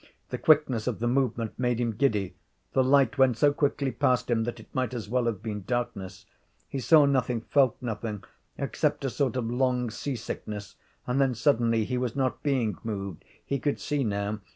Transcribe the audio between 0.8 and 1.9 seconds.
of the movement made